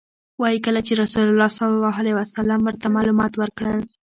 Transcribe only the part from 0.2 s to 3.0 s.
وایي کله چې رسول الله صلی الله علیه وسلم ورته